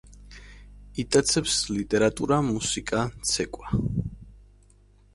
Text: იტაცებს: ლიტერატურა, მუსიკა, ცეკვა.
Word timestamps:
იტაცებს: 1.03 1.59
ლიტერატურა, 1.75 2.41
მუსიკა, 2.51 3.07
ცეკვა. 3.33 3.83